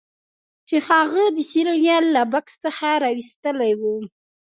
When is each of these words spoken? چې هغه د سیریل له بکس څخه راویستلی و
چې 0.67 0.77
هغه 0.87 1.23
د 1.35 1.37
سیریل 1.51 2.05
له 2.15 2.23
بکس 2.33 2.53
څخه 2.65 2.87
راویستلی 3.03 3.73
و 3.79 3.81